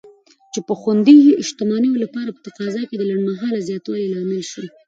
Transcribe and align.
چې 0.53 0.59
د 0.67 0.69
خوندي 0.81 1.17
شتمنیو 1.47 2.01
لپاره 2.03 2.29
په 2.35 2.41
تقاضا 2.47 2.81
کې 2.89 2.95
د 2.97 3.03
لنډمهاله 3.11 3.65
زیاتوالي 3.67 4.07
لامل 4.13 4.41
شو. 4.51 4.63